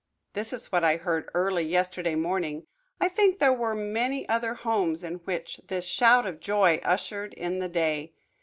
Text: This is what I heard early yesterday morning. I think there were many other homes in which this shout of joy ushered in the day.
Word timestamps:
This 0.33 0.51
is 0.51 0.71
what 0.71 0.83
I 0.83 0.97
heard 0.97 1.29
early 1.35 1.63
yesterday 1.63 2.15
morning. 2.15 2.65
I 2.99 3.07
think 3.07 3.37
there 3.37 3.53
were 3.53 3.75
many 3.75 4.27
other 4.27 4.55
homes 4.55 5.03
in 5.03 5.17
which 5.25 5.61
this 5.67 5.85
shout 5.85 6.25
of 6.25 6.39
joy 6.39 6.79
ushered 6.83 7.35
in 7.35 7.59
the 7.59 7.69
day. 7.69 8.11